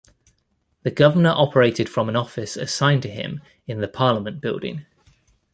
The 0.81 0.89
Governor 0.89 1.29
operated 1.29 1.87
from 1.87 2.09
an 2.09 2.15
office 2.15 2.57
assigned 2.57 3.03
to 3.03 3.07
him 3.07 3.39
in 3.67 3.81
the 3.81 3.87
Parliament 3.87 4.41
Building. 4.41 4.87